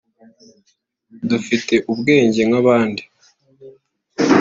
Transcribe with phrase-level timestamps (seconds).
[1.29, 3.03] dufite ubwenge nk’abandi